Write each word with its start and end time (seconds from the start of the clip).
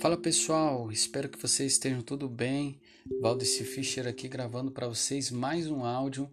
Fala 0.00 0.16
pessoal, 0.16 0.90
espero 0.90 1.28
que 1.28 1.38
vocês 1.38 1.72
estejam 1.72 2.00
tudo 2.00 2.26
bem. 2.26 2.80
Valdeci 3.20 3.64
Fischer 3.64 4.06
aqui 4.06 4.28
gravando 4.28 4.70
para 4.70 4.88
vocês 4.88 5.30
mais 5.30 5.66
um 5.66 5.84
áudio 5.84 6.26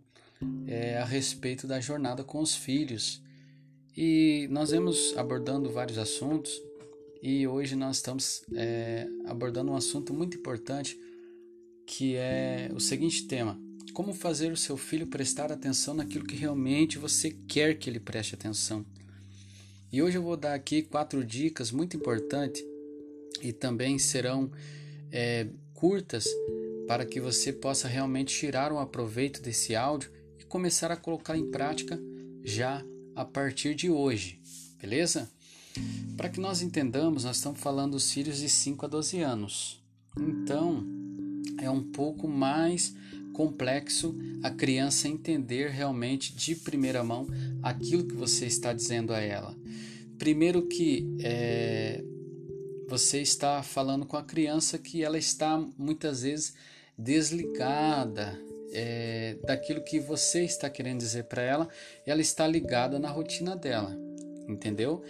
é, 0.65 0.97
a 0.97 1.03
respeito 1.03 1.67
da 1.67 1.77
jornada 1.81 2.23
com 2.23 2.39
os 2.39 2.55
filhos. 2.55 3.21
E 3.95 4.47
nós 4.51 4.71
vemos 4.71 5.13
abordando 5.17 5.69
vários 5.69 5.97
assuntos 5.97 6.49
e 7.21 7.46
hoje 7.46 7.75
nós 7.75 7.97
estamos 7.97 8.42
é, 8.53 9.06
abordando 9.25 9.74
um 9.74 9.75
assunto 9.75 10.13
muito 10.13 10.38
importante 10.38 10.97
que 11.85 12.15
é 12.15 12.71
o 12.74 12.79
seguinte 12.79 13.28
tema: 13.28 13.60
como 13.92 14.13
fazer 14.13 14.49
o 14.49 14.57
seu 14.57 14.78
filho 14.78 15.07
prestar 15.07 15.52
atenção 15.52 15.93
naquilo 15.93 16.25
que 16.25 16.38
realmente 16.38 16.97
você 16.97 17.31
quer 17.31 17.77
que 17.77 17.89
ele 17.89 17.99
preste 17.99 18.34
atenção. 18.34 18.85
E 19.91 20.02
hoje 20.02 20.17
eu 20.17 20.23
vou 20.23 20.38
dar 20.38 20.53
aqui 20.53 20.84
quatro 20.84 21.21
dicas 21.21 21.70
muito 21.70 21.97
importantes 21.97 22.63
e 23.41 23.52
também 23.54 23.99
serão 23.99 24.52
é, 25.12 25.48
curtas 25.73 26.26
para 26.88 27.05
que 27.05 27.20
você 27.20 27.52
possa 27.52 27.88
realmente 27.88 28.34
tirar 28.36 28.72
um 28.72 28.80
aproveito 28.80 29.41
desse 29.41 29.76
áudio 29.76 30.12
e 30.40 30.44
começar 30.44 30.91
a 30.91 30.98
colocar 30.98 31.38
em 31.38 31.52
prática 31.52 32.00
já 32.44 32.84
a 33.16 33.26
partir 33.26 33.76
de 33.76 33.90
hoje, 33.90 34.40
beleza? 34.80 35.30
Para 36.16 36.30
que 36.30 36.40
nós 36.40 36.62
entendamos, 36.62 37.23
nós 37.23 37.38
estamos 37.38 37.59
falando 37.59 37.91
dos 37.91 38.12
filhos 38.12 38.38
de 38.38 38.50
5 38.50 38.86
a 38.86 38.90
12 38.90 39.20
anos. 39.20 39.84
Então, 40.17 40.84
é 41.59 41.70
um 41.70 41.84
pouco 41.84 42.28
mais 42.28 42.95
complexo 43.34 44.16
a 44.41 44.50
criança 44.50 45.08
entender 45.08 45.70
realmente 45.70 46.36
de 46.36 46.55
primeira 46.55 47.03
mão 47.03 47.28
aquilo 47.62 48.05
que 48.05 48.16
você 48.16 48.48
está 48.48 48.73
dizendo 48.73 49.14
a 49.14 49.20
ela. 49.20 49.55
Primeiro 50.17 50.64
que 50.64 51.08
é, 51.20 52.03
você 52.87 53.21
está 53.21 53.61
falando 53.61 54.05
com 54.05 54.16
a 54.16 54.23
criança 54.23 54.77
que 54.77 55.03
ela 55.03 55.17
está 55.17 55.57
muitas 55.77 56.21
vezes 56.21 56.53
desligada 56.97 58.39
é, 58.71 59.38
daquilo 59.44 59.83
que 59.83 59.99
você 59.99 60.44
está 60.44 60.69
querendo 60.69 60.99
dizer 60.99 61.25
para 61.25 61.41
ela, 61.41 61.67
ela 62.05 62.21
está 62.21 62.47
ligada 62.47 62.97
na 62.97 63.09
rotina 63.09 63.55
dela, 63.55 63.97
entendeu? 64.47 65.03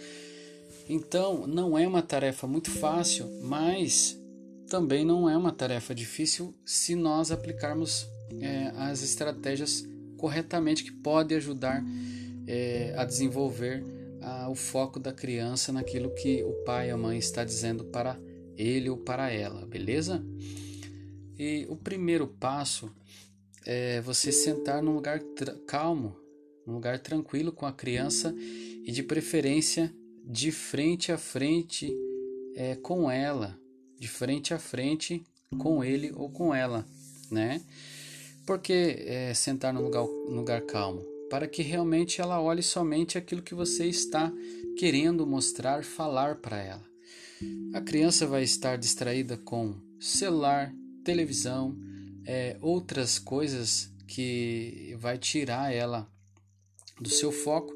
Então 0.88 1.46
não 1.46 1.78
é 1.78 1.86
uma 1.86 2.02
tarefa 2.02 2.46
muito 2.46 2.70
fácil, 2.70 3.28
mas 3.42 4.18
também 4.68 5.04
não 5.04 5.28
é 5.28 5.36
uma 5.36 5.52
tarefa 5.52 5.94
difícil 5.94 6.54
se 6.64 6.94
nós 6.94 7.30
aplicarmos 7.30 8.06
é, 8.40 8.72
as 8.76 9.02
estratégias 9.02 9.84
corretamente 10.16 10.84
que 10.84 10.92
pode 10.92 11.34
ajudar 11.34 11.82
é, 12.46 12.92
a 12.96 13.04
desenvolver 13.04 13.84
a, 14.20 14.48
o 14.48 14.54
foco 14.54 14.98
da 14.98 15.12
criança 15.12 15.72
naquilo 15.72 16.14
que 16.14 16.42
o 16.42 16.52
pai 16.64 16.88
e 16.88 16.90
a 16.90 16.96
mãe 16.96 17.18
está 17.18 17.44
dizendo 17.44 17.84
para 17.84 18.18
ele 18.56 18.90
ou 18.90 18.96
para 18.96 19.30
ela, 19.30 19.64
beleza? 19.66 20.24
E 21.38 21.66
o 21.68 21.76
primeiro 21.76 22.26
passo 22.26 22.90
é 23.64 24.00
você 24.00 24.32
sentar 24.32 24.82
num 24.82 24.94
lugar 24.94 25.20
calmo, 25.66 26.16
num 26.66 26.74
lugar 26.74 26.98
tranquilo 26.98 27.52
com 27.52 27.66
a 27.66 27.72
criança 27.72 28.34
e 28.84 28.90
de 28.90 29.02
preferência 29.02 29.94
de 30.24 30.50
frente 30.50 31.12
a 31.12 31.18
frente 31.18 31.96
é, 32.56 32.74
com 32.74 33.10
ela, 33.10 33.58
de 33.98 34.08
frente 34.08 34.52
a 34.52 34.58
frente 34.58 35.22
com 35.56 35.82
ele 35.82 36.12
ou 36.14 36.28
com 36.28 36.54
ela, 36.54 36.84
né? 37.30 37.62
Por 38.44 38.58
que 38.58 38.72
é, 38.72 39.32
sentar 39.34 39.72
num 39.72 39.82
lugar, 39.82 40.04
lugar 40.04 40.62
calmo? 40.62 41.17
Para 41.30 41.46
que 41.46 41.62
realmente 41.62 42.20
ela 42.20 42.40
olhe 42.40 42.62
somente 42.62 43.18
aquilo 43.18 43.42
que 43.42 43.54
você 43.54 43.86
está 43.86 44.32
querendo 44.76 45.26
mostrar, 45.26 45.84
falar 45.84 46.36
para 46.36 46.58
ela. 46.58 46.84
A 47.72 47.80
criança 47.80 48.26
vai 48.26 48.42
estar 48.42 48.76
distraída 48.76 49.36
com 49.36 49.76
celular, 50.00 50.72
televisão, 51.04 51.76
é, 52.26 52.56
outras 52.60 53.18
coisas 53.18 53.92
que 54.06 54.96
vai 54.98 55.18
tirar 55.18 55.72
ela 55.72 56.10
do 57.00 57.08
seu 57.08 57.30
foco. 57.30 57.74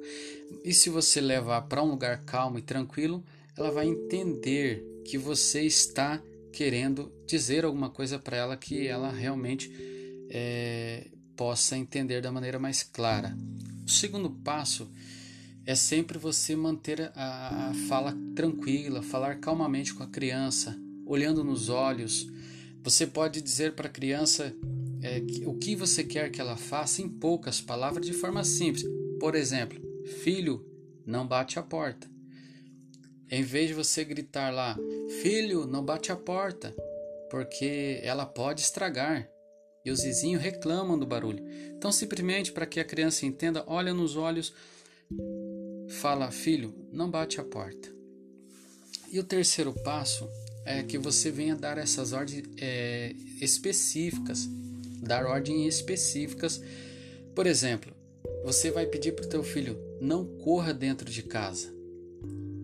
E 0.64 0.72
se 0.72 0.90
você 0.90 1.20
levar 1.20 1.62
para 1.62 1.82
um 1.82 1.90
lugar 1.90 2.24
calmo 2.24 2.58
e 2.58 2.62
tranquilo, 2.62 3.24
ela 3.56 3.70
vai 3.70 3.86
entender 3.86 4.84
que 5.04 5.18
você 5.18 5.62
está 5.62 6.22
querendo 6.52 7.12
dizer 7.26 7.64
alguma 7.64 7.90
coisa 7.90 8.18
para 8.18 8.36
ela 8.36 8.56
que 8.56 8.86
ela 8.86 9.10
realmente 9.10 9.70
é, 10.30 11.08
possa 11.42 11.76
entender 11.76 12.20
da 12.20 12.30
maneira 12.30 12.56
mais 12.56 12.84
clara. 12.84 13.36
O 13.84 13.90
segundo 13.90 14.30
passo 14.30 14.88
é 15.66 15.74
sempre 15.74 16.16
você 16.16 16.54
manter 16.54 17.10
a, 17.16 17.72
fala 17.88 18.16
tranquila, 18.36 19.02
falar 19.02 19.40
calmamente 19.40 19.92
com 19.92 20.04
a 20.04 20.06
criança, 20.06 20.78
olhando 21.04 21.42
nos 21.42 21.68
olhos. 21.68 22.28
Você 22.84 23.08
pode 23.08 23.42
dizer 23.42 23.72
para 23.74 23.88
a 23.88 23.90
criança 23.90 24.54
é, 25.02 25.20
o 25.44 25.54
que 25.54 25.74
você 25.74 26.04
quer 26.04 26.30
que 26.30 26.40
ela 26.40 26.56
faça 26.56 27.02
em 27.02 27.08
poucas 27.08 27.60
palavras, 27.60 28.06
de 28.06 28.12
forma 28.12 28.44
simples. 28.44 28.84
Por 29.18 29.34
exemplo, 29.34 29.80
filho, 30.22 30.64
não 31.04 31.26
bate 31.26 31.58
a 31.58 31.62
porta. 31.62 32.08
Em 33.28 33.42
vez 33.42 33.66
de 33.66 33.74
você 33.74 34.04
gritar 34.04 34.54
lá, 34.54 34.78
filho, 35.20 35.66
não 35.66 35.84
bate 35.84 36.12
a 36.12 36.16
porta, 36.16 36.72
porque 37.28 37.98
ela 38.04 38.24
pode 38.24 38.60
estragar 38.60 39.28
e 39.84 39.90
os 39.90 40.02
vizinhos 40.02 40.42
reclamam 40.42 40.98
do 40.98 41.06
barulho. 41.06 41.44
Então, 41.76 41.90
simplesmente 41.90 42.52
para 42.52 42.66
que 42.66 42.80
a 42.80 42.84
criança 42.84 43.26
entenda, 43.26 43.64
olha 43.66 43.92
nos 43.92 44.16
olhos, 44.16 44.52
fala: 45.88 46.30
Filho, 46.30 46.74
não 46.92 47.10
bate 47.10 47.40
a 47.40 47.44
porta. 47.44 47.88
E 49.10 49.18
o 49.18 49.24
terceiro 49.24 49.72
passo 49.82 50.28
é 50.64 50.82
que 50.82 50.96
você 50.96 51.30
venha 51.30 51.54
dar 51.54 51.76
essas 51.76 52.12
ordens 52.12 52.44
é, 52.58 53.14
específicas, 53.40 54.48
dar 55.02 55.26
ordens 55.26 55.74
específicas. 55.74 56.62
Por 57.34 57.46
exemplo, 57.46 57.94
você 58.44 58.70
vai 58.70 58.86
pedir 58.86 59.12
para 59.12 59.26
o 59.26 59.28
teu 59.28 59.42
filho 59.42 59.78
não 60.02 60.24
corra 60.24 60.74
dentro 60.74 61.08
de 61.08 61.22
casa. 61.22 61.72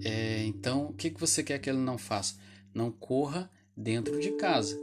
É, 0.05 0.45
então, 0.45 0.87
o 0.87 0.93
que, 0.93 1.11
que 1.11 1.21
você 1.21 1.43
quer 1.43 1.61
que 1.61 1.71
ele 1.71 1.79
não 1.79 1.97
faça? 1.97 2.35
Não 2.75 2.91
corra 2.91 3.49
dentro 3.77 4.19
de 4.19 4.33
casa. 4.33 4.77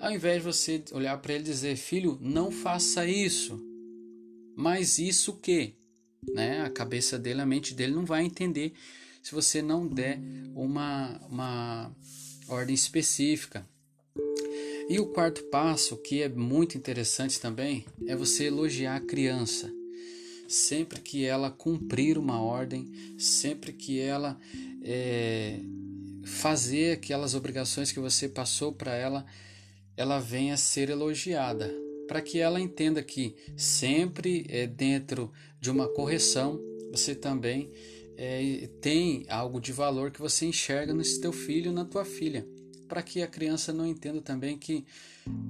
Ao 0.00 0.12
invés 0.12 0.36
de 0.38 0.44
você 0.44 0.84
olhar 0.92 1.18
para 1.18 1.34
ele 1.34 1.42
e 1.42 1.46
dizer, 1.46 1.76
filho, 1.76 2.18
não 2.20 2.50
faça 2.50 3.06
isso. 3.06 3.60
Mas 4.56 4.98
isso 4.98 5.32
o 5.32 5.36
quê? 5.36 5.74
Né? 6.32 6.62
A 6.62 6.70
cabeça 6.70 7.18
dele, 7.18 7.40
a 7.40 7.46
mente 7.46 7.74
dele 7.74 7.94
não 7.94 8.04
vai 8.04 8.24
entender 8.24 8.72
se 9.22 9.34
você 9.34 9.60
não 9.60 9.86
der 9.86 10.20
uma, 10.54 11.20
uma 11.28 11.92
ordem 12.48 12.74
específica. 12.74 13.68
E 14.88 14.98
o 14.98 15.06
quarto 15.06 15.42
passo, 15.44 15.96
que 15.98 16.22
é 16.22 16.28
muito 16.28 16.78
interessante 16.78 17.38
também, 17.40 17.84
é 18.06 18.16
você 18.16 18.44
elogiar 18.44 18.96
a 18.96 19.00
criança. 19.00 19.70
Sempre 20.48 21.00
que 21.00 21.26
ela 21.26 21.50
cumprir 21.50 22.16
uma 22.16 22.40
ordem, 22.40 22.90
sempre 23.18 23.70
que 23.70 24.00
ela 24.00 24.40
é, 24.82 25.60
fazer 26.24 26.92
aquelas 26.92 27.34
obrigações 27.34 27.92
que 27.92 28.00
você 28.00 28.28
passou 28.28 28.72
para 28.72 28.94
ela, 28.94 29.26
ela 29.98 30.20
venha 30.20 30.54
a 30.54 30.56
ser 30.56 30.88
elogiada, 30.88 31.68
para 32.06 32.22
que 32.22 32.38
ela 32.38 32.60
entenda 32.60 33.02
que 33.02 33.34
sempre 33.56 34.46
é 34.48 34.64
dentro 34.64 35.30
de 35.60 35.70
uma 35.70 35.88
correção 35.88 36.58
você 36.90 37.14
também 37.14 37.68
é, 38.16 38.68
tem 38.80 39.26
algo 39.28 39.60
de 39.60 39.72
valor 39.72 40.10
que 40.10 40.20
você 40.20 40.46
enxerga 40.46 40.94
no 40.94 41.04
seu 41.04 41.32
filho, 41.32 41.72
na 41.72 41.84
tua 41.84 42.04
filha, 42.04 42.46
para 42.88 43.02
que 43.02 43.22
a 43.22 43.26
criança 43.26 43.72
não 43.72 43.86
entenda 43.86 44.20
também 44.20 44.56
que 44.56 44.86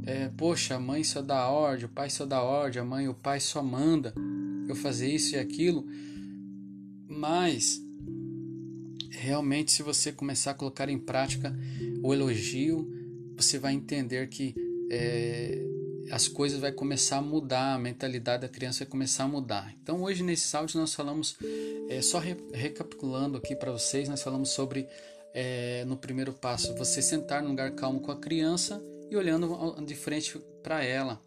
é, 0.04 0.28
poxa, 0.36 0.74
a 0.74 0.80
mãe 0.80 1.04
só 1.04 1.22
dá 1.22 1.46
ordem, 1.48 1.84
o 1.84 1.88
pai 1.88 2.10
só 2.10 2.26
dá 2.26 2.42
ordem, 2.42 2.80
a 2.80 2.84
mãe, 2.84 3.06
o 3.06 3.14
pai 3.14 3.38
só 3.38 3.62
manda 3.62 4.14
eu 4.66 4.74
fazer 4.74 5.08
isso 5.08 5.34
e 5.34 5.38
aquilo, 5.38 5.86
mas 7.06 7.80
realmente 9.10 9.72
se 9.72 9.82
você 9.82 10.10
começar 10.10 10.52
a 10.52 10.54
colocar 10.54 10.88
em 10.88 10.98
prática 10.98 11.54
o 12.02 12.12
elogio 12.12 12.97
você 13.42 13.58
vai 13.58 13.72
entender 13.72 14.28
que 14.28 14.54
é, 14.90 15.64
as 16.10 16.26
coisas 16.26 16.58
vai 16.58 16.72
começar 16.72 17.18
a 17.18 17.22
mudar, 17.22 17.74
a 17.74 17.78
mentalidade 17.78 18.42
da 18.42 18.48
criança 18.48 18.80
vai 18.80 18.88
começar 18.88 19.24
a 19.24 19.28
mudar. 19.28 19.74
Então 19.82 20.02
hoje 20.02 20.22
nesse 20.22 20.54
áudio 20.56 20.80
nós 20.80 20.94
falamos, 20.94 21.36
é, 21.88 22.00
só 22.02 22.18
re, 22.18 22.36
recapitulando 22.52 23.38
aqui 23.38 23.54
para 23.54 23.70
vocês, 23.70 24.08
nós 24.08 24.22
falamos 24.22 24.50
sobre 24.50 24.88
é, 25.34 25.84
no 25.84 25.96
primeiro 25.96 26.32
passo 26.32 26.74
você 26.74 27.00
sentar 27.00 27.42
num 27.42 27.50
lugar 27.50 27.72
calmo 27.72 28.00
com 28.00 28.10
a 28.10 28.18
criança 28.18 28.82
e 29.10 29.16
olhando 29.16 29.76
de 29.84 29.94
frente 29.94 30.38
para 30.62 30.82
ela, 30.82 31.20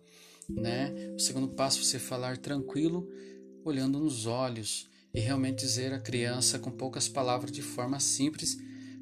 né? 0.49 0.91
O 1.15 1.19
segundo 1.19 1.47
passo 1.49 1.83
você 1.83 1.97
falar 1.97 2.37
tranquilo, 2.37 3.09
olhando 3.63 3.99
nos 3.99 4.25
olhos 4.25 4.89
e 5.13 5.19
realmente 5.19 5.59
dizer 5.59 5.93
à 5.93 5.99
criança 5.99 6.59
com 6.59 6.71
poucas 6.71 7.07
palavras 7.07 7.51
de 7.51 7.61
forma 7.61 7.99
simples 7.99 8.57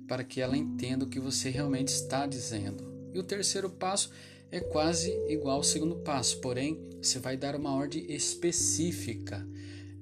para 0.07 0.23
que 0.23 0.41
ela 0.41 0.57
entenda 0.57 1.05
o 1.05 1.09
que 1.09 1.19
você 1.19 1.49
realmente 1.49 1.89
está 1.89 2.25
dizendo. 2.25 2.98
E 3.13 3.19
o 3.19 3.23
terceiro 3.23 3.69
passo 3.69 4.11
é 4.51 4.59
quase 4.59 5.11
igual 5.27 5.57
ao 5.57 5.63
segundo 5.63 5.97
passo, 5.97 6.39
porém 6.39 6.79
você 7.01 7.19
vai 7.19 7.37
dar 7.37 7.55
uma 7.55 7.75
ordem 7.75 8.05
específica. 8.11 9.47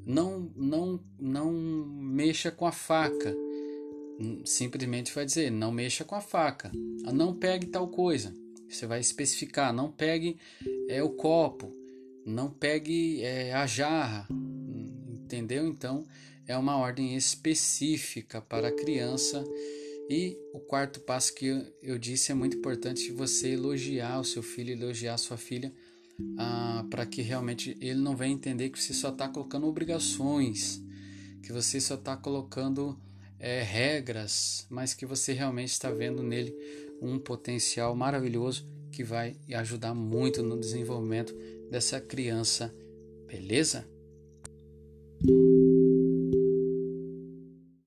Não, 0.06 0.52
não, 0.56 1.00
não 1.20 1.52
mexa 1.52 2.50
com 2.50 2.66
a 2.66 2.72
faca. 2.72 3.36
simplesmente 4.46 5.14
vai 5.14 5.26
dizer: 5.26 5.52
não 5.52 5.72
mexa 5.72 6.06
com 6.06 6.16
a 6.16 6.22
faca, 6.22 6.72
não 7.14 7.34
pegue 7.34 7.68
tal 7.68 7.90
coisa. 7.90 8.34
Você 8.70 8.86
vai 8.86 9.00
especificar: 9.00 9.74
não 9.74 9.92
pegue 9.92 10.38
é, 10.88 11.04
o 11.04 11.10
copo, 11.10 11.74
não 12.26 12.50
pegue 12.50 13.22
é, 13.22 13.54
a 13.54 13.68
jarra. 13.68 14.28
Entendeu? 15.24 15.68
Então 15.68 16.06
é 16.48 16.58
uma 16.58 16.78
ordem 16.78 17.16
específica 17.18 18.42
para 18.42 18.70
a 18.70 18.72
criança. 18.72 19.44
E 20.10 20.38
o 20.54 20.60
quarto 20.60 21.02
passo 21.02 21.34
que 21.34 21.48
eu, 21.82 21.98
disse 21.98 22.32
é 22.32 22.36
muito 22.36 22.58
importante 22.58 23.12
você 23.12 23.50
elogiar 23.50 24.20
o 24.20 24.24
seu 24.24 24.42
filho, 24.42 24.72
elogiar 24.72 25.16
a 25.16 25.18
sua 25.18 25.36
filha, 25.36 25.74
ah, 26.38 26.86
para 26.90 27.06
que 27.06 27.22
realmente 27.22 27.78
ele 27.82 28.00
não 28.00 28.16
venha 28.16 28.34
entender 28.34 28.70
que 28.70 28.82
você 28.82 28.94
só 28.94 29.10
está 29.10 29.28
colocando 29.28 29.68
obrigações, 29.68 30.82
que 31.44 31.52
você 31.52 31.82
só 31.82 31.96
está 31.96 32.16
colocando 32.16 32.98
é, 33.38 33.62
regras, 33.62 34.66
mas 34.70 34.94
que 34.94 35.06
você 35.06 35.34
realmente 35.34 35.72
está 35.72 35.92
vendo 35.92 36.24
nele 36.24 36.56
um 37.02 37.20
potencial 37.20 37.96
maravilhoso 37.96 38.66
que 38.92 39.04
vai 39.04 39.38
ajudar 39.54 39.94
muito 39.94 40.42
no 40.42 40.60
desenvolvimento 40.60 41.36
dessa 41.70 42.00
criança, 42.00 42.74
beleza? 43.28 43.88